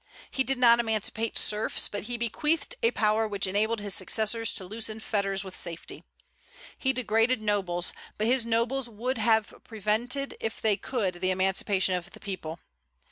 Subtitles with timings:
[0.31, 4.65] He did not emancipate serfs; but he bequeathed a power which enabled his successors to
[4.65, 6.03] loosen fetters with safety.
[6.75, 12.09] He degraded nobles; but his nobles would have prevented if they could the emancipation of
[12.09, 12.57] the people.